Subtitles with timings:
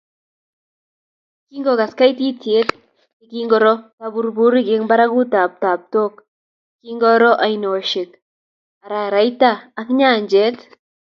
[1.49, 2.69] Kingogas kaititiet
[3.21, 6.13] ye kingoro taburburik eng barakutap taptok,
[6.81, 8.09] kingoro oinosiek,
[8.85, 10.57] araraita ak nyanjet